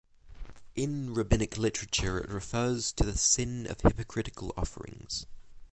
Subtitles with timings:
[0.73, 5.27] In rabbinic literature it refers to the sin of hypocritical offerings.